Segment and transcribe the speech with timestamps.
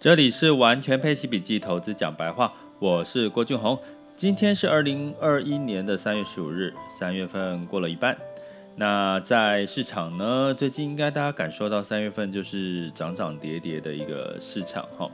[0.00, 3.78] 这里是完全配息笔记投资讲白话，我是郭俊宏。
[4.16, 8.16] 今天是二零二一年的三月十五日，三月份过了一半。
[8.76, 15.06] 那在市场呢，最近应该大家感受到三月份就是涨涨跌跌的一个市场哈。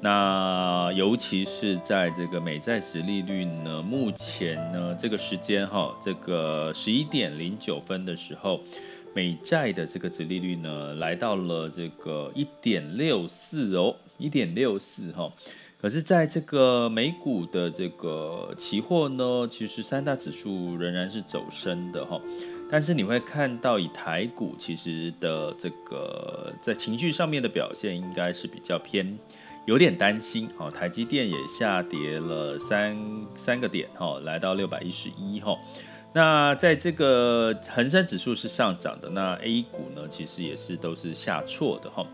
[0.00, 8.58] 那尤其是在这个美债殖利率呢，目前呢这个时间哈，这个十一点零九分的时候。
[9.14, 15.32] 美债的这个殖利率呢，来到了这个一点六四哦，一点六四哈。
[15.80, 22.20] 可是，在这个美股的这个期货呢，其实三大指数仍然是走升的哈。
[22.70, 29.18] 但是你会看到，以台股其实的这个在情绪上面的表现，应该是比较偏
[29.66, 30.70] 有点担心哈。
[30.70, 32.96] 台积电也下跌了三
[33.34, 35.58] 三个点哈，来到六百一十一哈。
[36.14, 42.06] 那在这个恒生指数是上涨的，那 A 股呢，其实也是都是下挫的哈。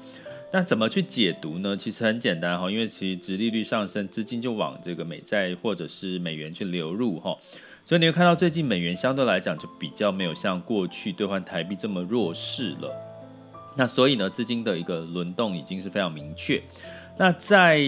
[0.50, 1.76] 那怎么去解读呢？
[1.76, 7.36] 其实很简单哈，因为其实殖利率上升，资金就往这个美债或者是美元去流入哈。
[7.84, 12.90] 所以你会看到最近美元相对来讲就比较没有像过去兑换台币这么弱势了。
[13.76, 16.62] 那所以呢，资金的一个轮动已经是非常明确。
[17.18, 17.78] 那在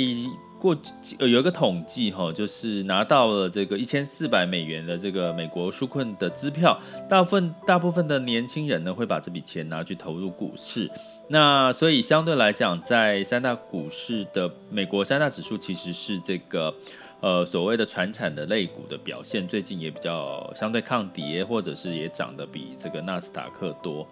[0.61, 0.77] 过
[1.19, 10.91] 呃有一个统计哈，就是拿到了这个一千四百美元的这个美国纾困的支票，大部分大部分的年轻人呢会把这笔钱拿去投入股市，
[11.28, 16.75] 那所以相对来讲，在三大股市的美国三大指数其实是这个
[17.20, 24.06] 呃所谓的传产的类股的表现，最近也比较相对抗跌，或者是也涨得比这个纳斯达克多。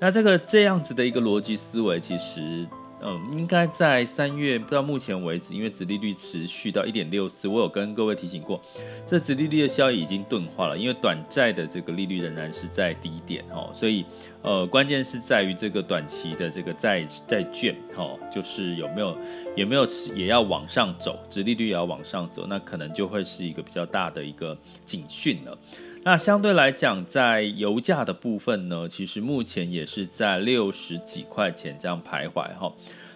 [0.00, 2.66] 那这个这样子的一个逻辑思维，其实。
[3.04, 8.60] 嗯，应该在三月到目前为止，因为殖利率持续到一点六四，我有跟各位提醒过，
[9.06, 14.04] 这殖利率的效益已经钝化了，因为短债的这个利率仍然是在低点哦，所以
[14.42, 19.18] 呃，关键是在于这个短期的这个债债券哦，就是有没有
[19.56, 25.58] 有没有也要往上走，殖利率也要往上走，那可能就会是一个比较大的一个警讯了。
[26.04, 32.72] 那相对来讲，在油价的部分呢，其实目前也是在六十几块钱这样徘徊哈。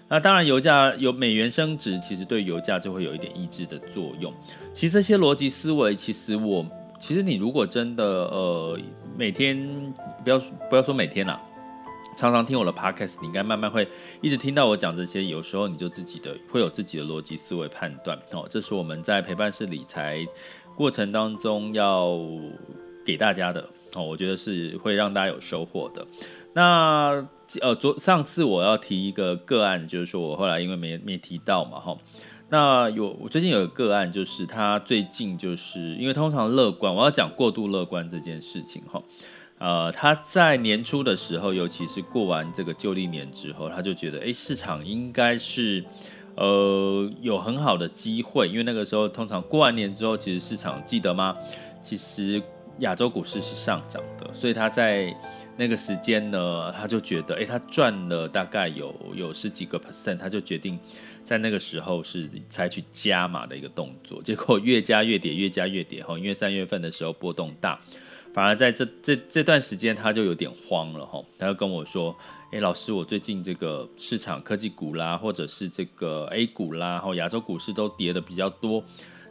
[0.08, 4.32] 那当然，油价有美元升值，其实对油价就会有一点抑制的作用。
[4.72, 6.64] 其实这些逻辑思维，其实我
[7.00, 8.78] 其实你如果真的呃
[9.16, 9.92] 每天
[10.22, 10.38] 不要
[10.70, 11.42] 不要说每天啦，
[12.16, 13.88] 常常听我的 podcast，你应该慢慢会
[14.22, 15.24] 一直听到我讲这些。
[15.24, 20.24] 有时候你就自己的会有自己的逻辑思维判断哦，这是我们在陪伴式理财
[20.76, 22.16] 过程当中要
[23.04, 26.06] 给大家的哦，我觉得是会让大家有收获的。
[26.53, 27.26] 那
[27.62, 31.97] 呃，昨上次我要提一个个案，就是说我后来因为没没提到嘛，哈。
[32.50, 39.03] 那有我最近有个个案，就是他最近就是因为通常乐观，我要讲过度乐观这件事情，哈。
[39.59, 45.82] 呃，他在年初的时候，尤其是过完这个旧历年之后，他就觉得，哎，市场应该是。
[46.36, 51.36] 呃，有很好的机会，因为那个时候通常过完年之后，其实市场记得吗？
[51.82, 52.42] 其实
[52.80, 55.14] 亚洲股市是上涨的，所以他在
[55.56, 60.78] 那个时间呢，他就觉得，诶，他赚了大概有有十几个 percent，他就决定
[61.24, 67.80] 在那个时候是采取加码的一个动作，结果越加越跌，越加越跌哈，因为三月份的时候波动大，
[68.36, 72.14] 反而在这这这段时间他就有点慌了哈，他就跟我说。
[72.52, 78.84] 诶，老师，我最近这个市场科技股啦，或者是这个 A 股啦，然后亚洲股市都跌得比较多，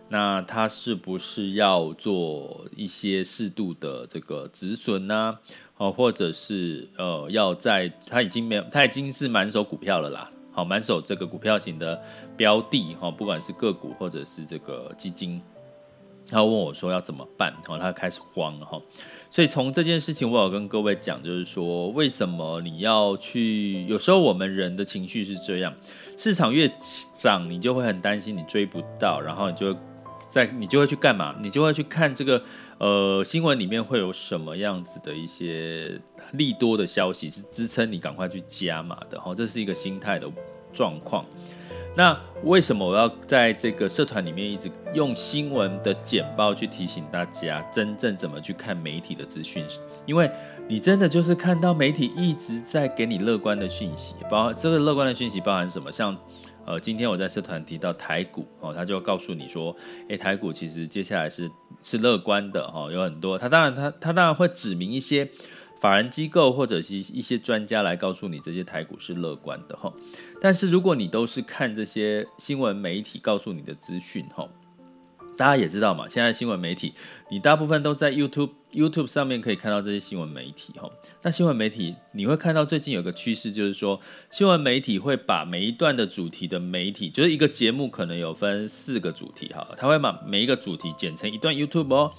[0.09, 5.39] 那他是不是要做一些适度的这个止损呢？
[5.77, 11.99] 哦，或者是呃，要在他已经没有，他已经是满手股票了啦，好，满手这个股票型的
[12.35, 15.41] 标的哈，不管是个股或者是这个基金。
[16.29, 18.81] 他问我说要怎么办，然后他开始慌了哈。
[19.29, 23.85] 所以从这件事情，我有跟各位讲，就是说为什么你要去？
[23.85, 25.73] 有时候我们人的情绪是这样，
[26.17, 26.71] 市场越
[27.13, 29.75] 涨，你就会很担心你追不到，然后你就
[30.29, 31.35] 在你就会去干嘛？
[31.43, 32.41] 你就会去看这个
[32.77, 35.99] 呃新闻里面会有什么样子的一些
[36.31, 39.35] 利多的消息，是支撑你赶快去加码的哈。
[39.35, 40.31] 这是一个心态的
[40.73, 41.25] 状况。
[41.97, 49.65] 那为什么我要在这个社团里面一直用新闻的简报去提醒大家，真正怎么去看媒体的资讯？
[50.05, 50.29] 因为
[50.67, 55.89] 你真的就是看到媒体一直在给你乐观的讯息，包这个乐观的讯息包含什么？
[55.89, 56.15] 像
[56.65, 59.73] 呃，今天我在社团提到台股哦，他就告诉你说，
[60.09, 61.49] 诶，台股其实接下来是
[61.81, 65.29] 是乐观的哈，有很多，他当然他他当然会指明一些。
[65.85, 69.93] 法人机构或者是一些专家来告诉你这些台股是乐观的哈，
[70.41, 74.49] 但是如果你都是看这些新闻媒体告诉你的资讯哈，
[75.37, 76.95] 大家也知道嘛，现在新闻媒体
[77.29, 80.89] 你大部分都在 YouTube YouTube 上面可以看到这些新闻媒体哈。
[81.21, 92.11] 那新闻媒体你会看到最近有个趋势，就是说新闻媒体会把每一段的主题的媒体，就是一个节目可能有分四个主题哈，他会把每一个主题剪成一段 YouTube 哦。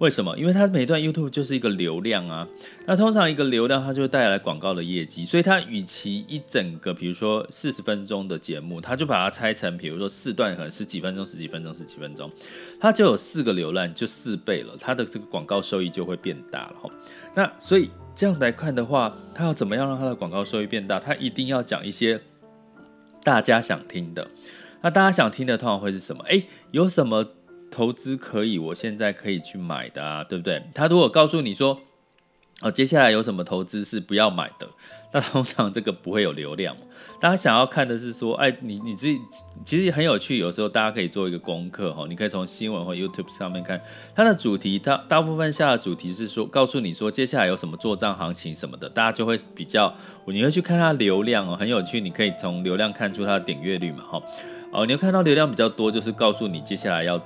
[0.00, 0.34] 为什么？
[0.38, 2.48] 因为它每段 YouTube 就是一个流量啊，
[2.86, 12.30] 那通常一个流量它就会带来广告的业绩，所以它与其一整个，比如说四十分钟的节目，它就把它拆成，比如说四段，可能十几分钟、十几分钟、十几分钟，
[12.80, 16.90] 它就有四个流量，就四倍了，它的这个广告收益就会变大了哈。
[17.34, 20.98] 那所以这样来看的话，它要怎么样让它的广告收益变大？
[20.98, 22.18] 它一定要讲一些
[23.22, 24.26] 大家想听的。
[24.80, 26.24] 那大家想听的通常会是什么？
[26.24, 27.32] 诶，有什么？
[27.70, 30.62] 投资可以，我现在可以去买的啊，对不对？
[30.74, 31.80] 他如果告诉你说，
[32.62, 34.68] 哦，接下来有什么投资是不要买的，
[35.12, 36.76] 那通常这个不会有流量。
[37.18, 39.18] 大家想要看的是说，哎，你你自己
[39.64, 43.80] 其实很有趣，有时候大家可以做一个功课哈，你可以从新闻或 YouTube 上面看
[44.14, 49.94] 它的主题，它大部分下的主题是说，告诉你说接下来有什么做账行情什么的，大家就会比较，
[50.26, 54.22] 你会去看它流量哦，很有趣，你可以从流量看出它的点阅率嘛，哈，
[54.70, 57.18] 哦，你会看到流量比较多，就是告诉你接下来要。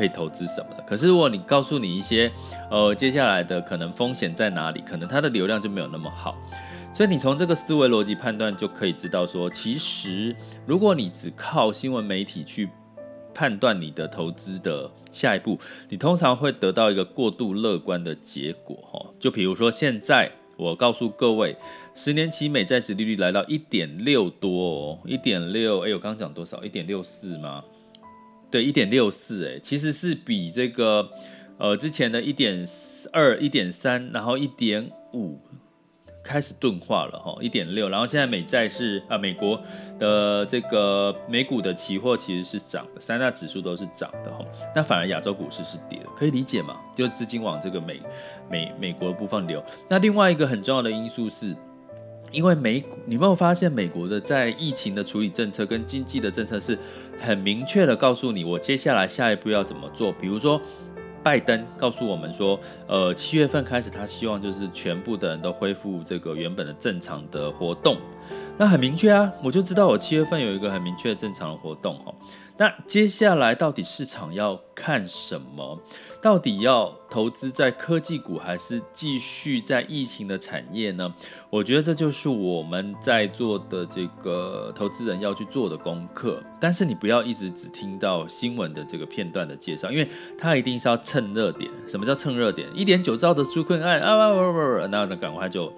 [0.00, 0.82] 可以投资什么的？
[0.86, 2.32] 可是如果你告诉你一些，
[2.70, 6.34] 呃，接下来的可能风险在哪里，可能它的流量就没有那么好。
[6.90, 12.70] 所以你从这个思维逻辑判断就可以知道说，其实如果你只靠新闻媒体去
[13.34, 15.58] 判断你的投资的下一步，
[15.90, 18.76] 你通常会得到一个过度乐观的结果。
[18.90, 21.54] 哈，就比如说现在我告诉各位，
[21.94, 26.64] 十年期美债殖利率来到一点六多哦，一点六，哎，我刚刚讲多少？
[26.64, 27.62] 一点六四吗？
[28.50, 31.08] 对，一点六四，哎，其实是比这个，
[31.56, 32.66] 呃，之前的一点
[33.12, 35.38] 二、一点三，然后一点五
[36.24, 39.62] 开始钝化了哈，一点六，然后现在美债是啊、美国
[39.98, 44.44] 的这个美股的期货其实是涨的，三大指数都是涨的哈，
[44.74, 46.80] 那反而亚洲股市是跌的，可以理解嘛？
[46.96, 48.00] 就资金往这个美
[48.50, 49.64] 美美国的部分流。
[49.88, 51.56] 那另外一个很重要的因素是。
[52.32, 56.78] 因为美，你没有发现美国的在疫情的处理政策跟经济的政策是
[57.18, 60.12] 很明确的告诉你，我接下来下一步要怎么做？
[60.12, 60.60] 比如说，
[61.22, 67.98] 拜登告诉我们说，呃，七月份开始他希望就是全部的人都恢复这个原本的正常的活动，
[68.56, 72.14] 那很明确啊，我就知道我七月份有一个很明确的正常的活动哦。
[72.60, 75.80] 那接下来到底市场要看什么？
[76.20, 81.10] 到底要投资在科技股，还是继续在疫情的产业呢？
[81.48, 86.42] 我觉得这就是我们在做的这个投资人要去做的功课。
[86.60, 91.70] 但是你不要一直只听到新闻的这个片段的介绍，因为它一定是要蹭热点。
[91.88, 92.68] 什么叫蹭热点？
[92.74, 95.72] 一点九兆的纾困案啊，不不不，那赶快就。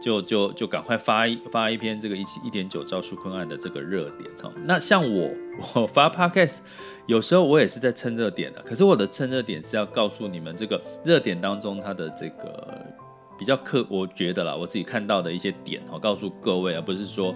[0.00, 4.52] 就就就赶快发一发一篇这个一一点九兆纾困案的这个热点哈。
[4.64, 5.30] 那像我
[5.74, 6.58] 我发 podcast，
[7.06, 8.62] 有时候我也是在蹭热点的。
[8.62, 12.82] 可是我的蹭热点是要告诉你们这个热点当中它的这个
[13.40, 17.34] 比较客，我觉得啦，我自己看到的一些点哦，告诉各位，而不是说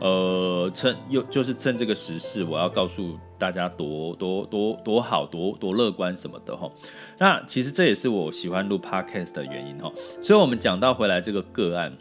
[0.00, 6.70] 呃趁又就是趁这个时事，我要告诉大家多多多多好多多乐观什么的哈。
[7.18, 11.92] 那其实这也是我喜欢录 podcast 的原因哈，所以我们讲到回来这个个案。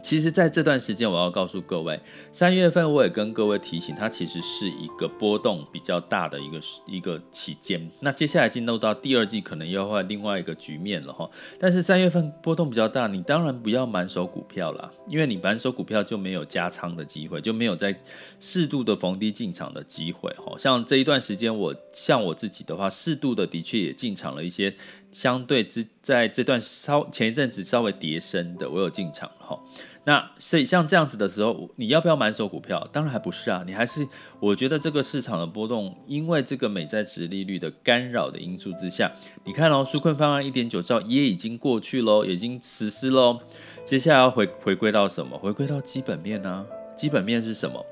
[0.00, 2.00] 其实，在这段时间，我要告诉各位，
[2.32, 7.90] 三月份我也跟各位提醒，它其实是一个波动比较大的一个一个期间。
[8.00, 11.28] 那接下来进入到第二季，可能又会另外一个局面了哈。
[11.58, 17.94] 但是三月份波动比较大，你当然不要满手股票了，因为你满手股票就没有加仓的机会，就没有在
[18.40, 20.56] 适度的逢低进场的机会哈。
[20.58, 24.74] 像这一段时间，我像我自己的话，适度的的确也进场了一些。
[25.12, 29.58] 相对之，在这段稍前一阵子稍微跌深的，我有进场哈。
[30.04, 32.88] 那所以像这样子的时候，你要不要满手股票？
[32.90, 34.06] 当然还不是啊，你还是
[34.40, 39.12] 我觉得这个市场的波动，因为这个美债值利率的干扰的因素之下，
[39.44, 43.38] 你看哦，纾困方案一点九兆也已经过去喽，已经实施喽。
[43.84, 45.36] 接下来要回回归到什么？
[45.36, 46.64] 回归到基本面呢？
[46.96, 47.84] 基本面是什么？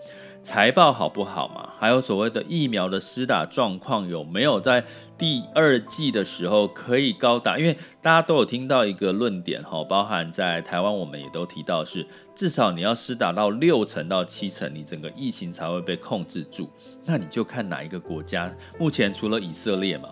[0.43, 1.71] 财报好不好嘛？
[1.79, 4.83] 还有所谓的疫苗的施打状况有没有在
[5.19, 7.59] 第二季的时候可以高达？
[7.59, 16.69] 因为大家都有听到一个论点哈，包含在台湾我们也都提到是，至少你要施打到六成到七成，你整个疫情才会被控制住。
[17.05, 20.11] 那你就看哪一个国家，目前除了以色列嘛，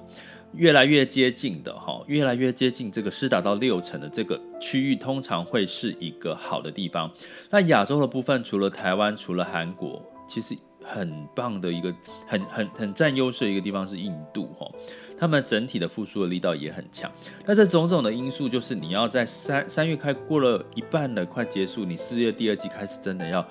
[0.55, 7.11] 越来越接近的哈，越来越接近这个施打到六成的这个区域，通常会是一个好的地方。
[7.51, 10.03] 那亚洲的部分，除了台湾，除了韩国。
[10.27, 11.93] 其实很棒的一个
[12.27, 14.71] 很很很占优势的一个地方是印度哈，
[15.19, 17.11] 他们整体的复苏的力道也很强。
[17.47, 23.47] 那这种种的因素，就是你要在三三月开过了一半的，快结束，你四月第二季开始，真的要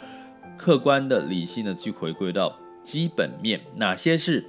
[0.57, 4.45] 客观的、理性的去回归到基本面，哪些是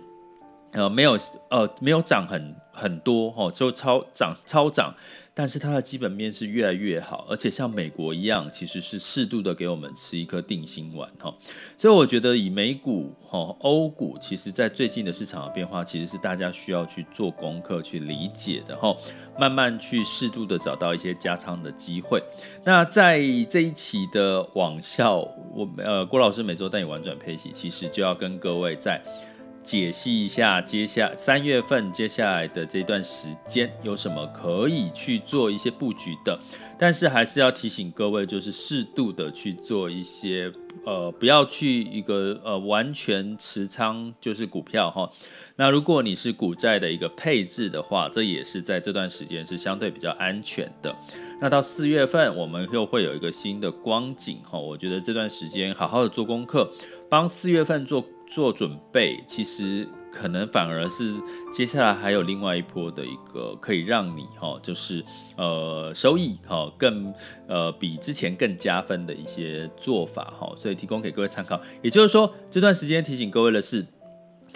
[0.72, 1.18] 呃没有
[1.50, 4.94] 呃没有涨很很多哈，就超涨超涨。
[5.36, 11.34] 但是它的基本面是越来越好，而且像美国一样，其实是适度的给我们吃一颗定心丸哈。
[11.76, 18.96] 所以我觉得以美股哈、欧股，其实在最近的市场的变化，其实是大家需要去做功课去理解的哈，
[19.36, 22.22] 慢慢去适度的找到一些加仓的机会。
[22.64, 23.18] 那在
[23.50, 25.16] 这一期的网校，
[25.52, 29.02] 我呃郭老师每周带你玩转配息，其实就要跟各位在。
[29.64, 36.38] 解析一下，接下三月份接下来的这段时间有什么可以去做一些布局的，
[36.78, 40.52] 但是还是要提醒各位，就是适度的去做一些，
[40.84, 45.10] 呃，不要去一个呃完全持仓就是股票哈。
[45.56, 50.94] 那如果你是股债的一个配置的话，这也是在这段时间是相对比较安全的。
[51.40, 56.70] 那到四月份我们又会有一个新的光景哈，我觉得这段时间好好的做功课，
[57.08, 58.04] 帮四月份做。
[58.26, 61.12] 做准备，其实可能反而是
[61.52, 65.04] 接下来还有另外一波的一个可以让你哈，就是
[65.36, 67.12] 呃收益哈更
[67.46, 71.60] 呃比之前更加分的一些做法哈，所以提供给各位参考。
[71.82, 73.86] 也就是说，这段时间提醒各位的是。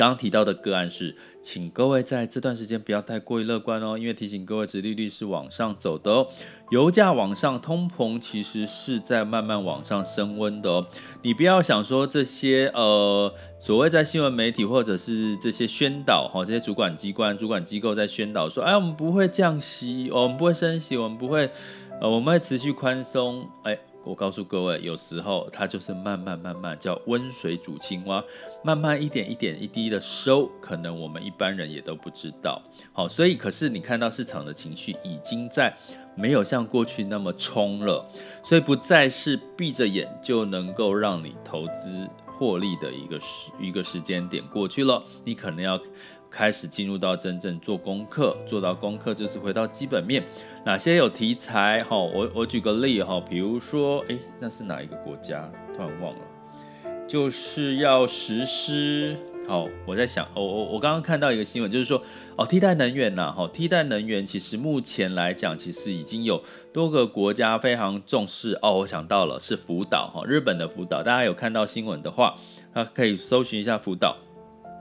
[0.06, 6.28] 刚提到的个案是，请各位在这段时间不要太过于乐观哦，因为提醒各位，殖利率是往上走的哦，
[6.70, 10.86] 油价往上，通膨其实是在慢慢往上升温的哦。
[11.22, 21.50] 你不要想说这些呃，所谓在新闻媒体或者是这些宣导哈，这些主管机关、主管机构在宣导说，哎，我们不会降息，我们不会升息，我们不会，
[22.00, 23.76] 呃，我们会持续宽松，哎。
[24.08, 28.24] 我告诉各位，有时候它就是慢慢慢慢叫温水煮青蛙，
[28.64, 32.62] 慢慢一点一点一滴的收，可能我们一般人也都不知道。
[32.90, 35.76] 好，所以可是你看到市场的情绪已经在
[36.14, 38.08] 没有像过去那么冲了，
[38.42, 45.78] 所以不再是闭着眼就能够让你投资获利的一个时一个时间点过去了，你可能要。
[46.30, 50.22] 开始进入到真正做功课，做到功课就是回到基本面，
[50.64, 51.82] 哪些有题材？
[51.84, 55.50] 哈，我我举个例哈，比如说，诶，那是哪一个国家？
[55.74, 56.20] 突然忘了，
[57.06, 59.16] 就是要实施。
[59.48, 62.02] 好，我在想，我我我刚刚看到一个新闻，就是说，
[62.36, 68.58] 哦，替代能源呐，哈，替代能源其实目前来讲，其实已经有多个国家非常重视。
[68.60, 72.34] 哦，我想到了，是福岛，哈，日本的福岛，大家有看到新闻的话，
[72.74, 74.18] 啊，可以搜寻一下福岛。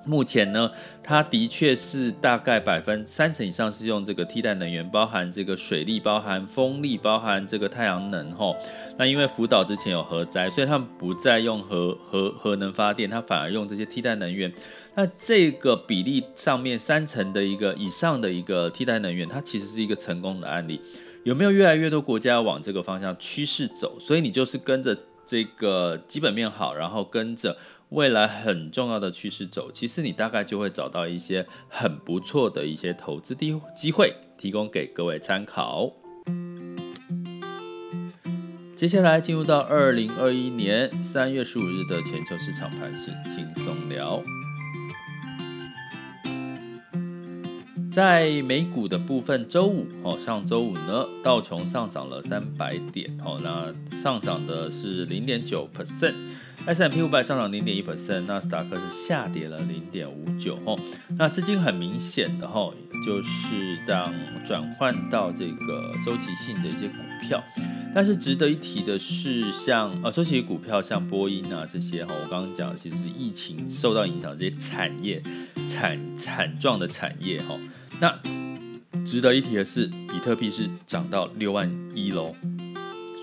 [0.07, 0.71] 目前呢，
[1.03, 8.31] 它的确是大概百分三成以上是用这个替代能源，包含这个水力、包含风力、包含这个太阳能。
[8.31, 8.55] 吼，
[8.97, 14.51] 那因为福岛之前有核灾，所以他们不再用核核核能发电，它反而用这些替代能源。
[14.95, 20.79] 那这个比例上面三成的一个以上的一个替代能源，它其实是一个成功的案例。
[21.25, 23.99] 有没有越来越多国家往这个方向趋势走？
[23.99, 27.57] 所以你就是跟着这个基本面好，然后跟着。
[27.89, 35.93] 未来很重要的趋势走，其实你大概就会找到一些很不错的一些投资的机会，提供给各位参考。
[38.75, 44.21] 接下来进入到二零二一年三月十五日的全球市场盘势轻松聊。
[47.89, 56.13] 在美股的部分，周五哦，上周五呢，道琼上涨了三百点哦，那上涨的是零点九 percent。
[56.67, 60.77] S&P 五百上涨零点一 percent，纳斯达克是下跌了零点五九吼。
[61.17, 62.73] 那资金很明显的吼，
[63.05, 64.13] 就是这样
[64.45, 67.41] 转换到这个周期性的一些股票。
[67.95, 75.23] 但是值得一提的是像，像呃周期股票，像波音啊这些哈，我刚刚讲的其实是疫情受到影响这些产业
[75.69, 77.57] 惨惨状的产业哈。
[78.01, 78.13] 那
[79.05, 82.35] 值得一提的是，比特币是涨到六万一喽，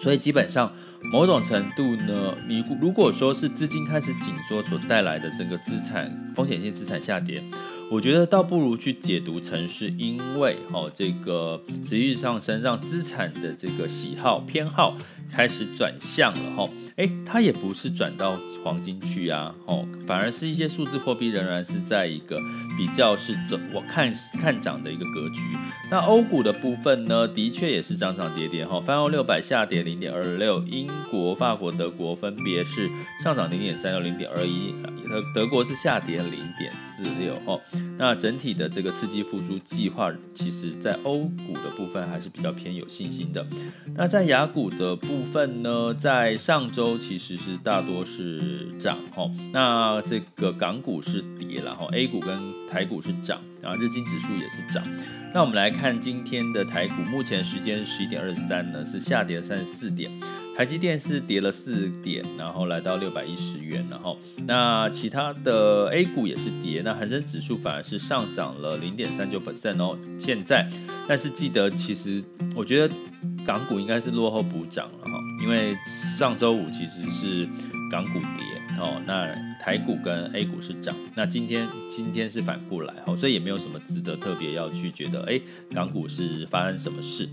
[0.02, 0.72] 所以基本上。
[1.10, 7.42] 某种程度呢，你如果说是资金开始紧缩所带来的整个资产风险性资产下跌，
[7.90, 14.96] 我觉得倒不如去解读成是因为哦这个持续上升，让资产的这个喜好偏好
[15.30, 16.68] 开始转向了哈。
[16.96, 22.38] 哎，它也不是转到黄金去啊，哦，反而是一些数字货币仍然是在一个
[22.78, 25.40] 比较是走我看看涨的一个格局。
[25.90, 32.88] 那欧股的部分呢，的确也是涨涨跌跌哈，泛欧六百下跌零点二六，英国、法国、德国分别是
[33.20, 34.72] 上涨零点三六、零点二一，
[35.08, 37.60] 德德国是下跌零点四六哦。
[37.98, 43.44] 那整体的这个刺激复苏计划，其实在欧股的部分还是比较偏有信心的。
[43.96, 46.98] 那在雅股的部分呢，在上周。
[46.98, 52.36] 其实是大多是涨哈，那这个港股是跌了哈，A 股跟
[52.68, 54.82] 台股是涨，然后日经指数也是涨。
[55.34, 60.10] 那我们来看今天的台股，目前时间是十一点二十三呢，是下跌三十四点。
[60.56, 64.16] 台积电是跌了四点，然后来到六百一十元，然后
[64.46, 69.98] 那其他的 A 股也是跌，那恒生指数反而是上涨了零点三九 percent 哦。
[70.18, 70.66] 现在，
[71.06, 72.22] 但是记得其实
[72.54, 72.94] 我觉得
[73.46, 75.76] 港股应该是落后补涨了哈，因为
[76.18, 77.48] 上周五其实是
[77.90, 79.28] 港股跌哦，那
[79.62, 85.40] 台股跟 A 股是涨，那今天今天是反过来哈，所以也没有什么值得特别要去觉得哎，
[85.72, 87.28] 港股是发生什么事。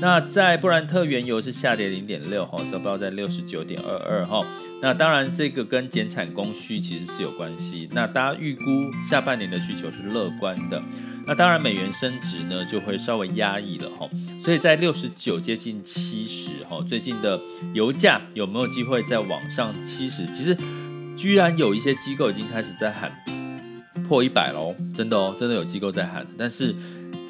[0.00, 4.44] 那在布兰特原油是下跌零点六哈，糟糕在六十九点二二哈。
[4.84, 7.88] 那当然这个跟减产供需其实是有关系。
[7.92, 8.62] 那大家预估
[9.08, 10.82] 下半年的需求是乐观的。
[11.26, 14.06] 那当然美元升值呢就会稍微压抑了哈。
[14.42, 17.40] 所以在六十九接近七十哈，最近的
[17.72, 20.26] 油价有没有机会再往上七十？
[20.26, 20.54] 其实
[21.16, 23.10] 居然有一些机构已经开始在喊
[24.06, 26.26] 破一百喽，真的哦，真的有机构在喊。
[26.36, 26.74] 但是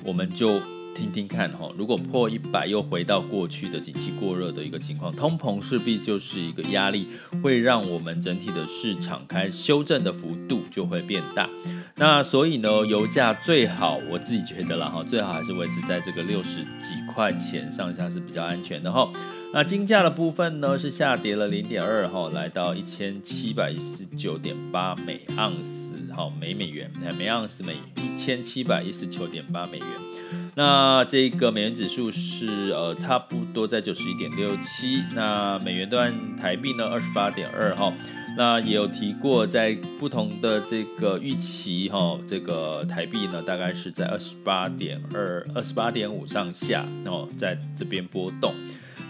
[0.03, 0.61] 我们就。
[0.95, 7.09] 听听看哈，如果破一百又回到过去的景气过热的一个情况，通膨势必就是一个压力，
[7.43, 11.49] 会让我们整体的市场开修正的幅度就会变大。
[11.97, 19.09] 那所以呢，油价最好我自己觉得啦哈，最好还是维持在这个六十几块钱上下是比较安全的哈。
[19.53, 30.14] 那金价的部分呢是下跌了零点二哈，来到一千七百一十九点八每盎司哈，每美元每盎司每一千七百一十九点八美元。
[30.57, 35.99] 那这个美元指数是呃差不多在九十一点六七，那美元兑
[36.41, 37.93] 台币呢二十八点二哈，
[38.37, 48.55] 那也有提过在不同的这个预期哈，这个台币呢大概是在二十八点二、二十八点五上下哦，在这边波动，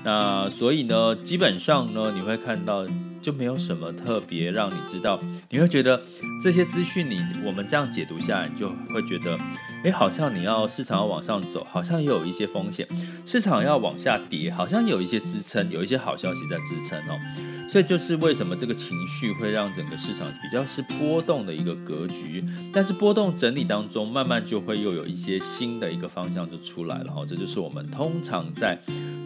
[0.02, 2.86] 那所以呢基本上呢你会看到。
[3.24, 5.98] 就没有什么特别让你知道，你会觉得
[6.42, 9.38] 这些资讯你我们这样解读下来，你就会觉得，
[9.82, 12.86] 哎，好像你要市场要往上走，好像也有一些风险；
[13.24, 17.18] 市场要往下跌，好像有一些支撑，有一些好消息在支撑哦。
[17.66, 27.24] 所以就是为什么这个情绪会让整个市场比较是波动的一个格局，但是波动整理当中，慢慢就会又有一些新的一个方向就出来了哈。
[27.26, 28.78] 这就是我们通常在。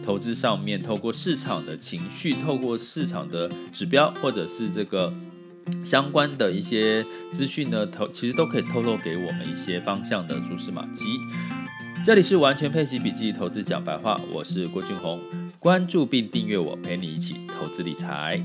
[0.09, 5.13] 投资上面，透过市场的情绪，透过市场的指标，或者是这个
[5.85, 11.05] 相关的一些资讯呢，投其实都可以透露给我们一些方向的蛛丝马迹。
[12.03, 15.19] 这里是完全配奇笔记投资讲白话，我是郭俊宏，
[15.59, 18.41] 关注并订阅我，陪你一起投资理财。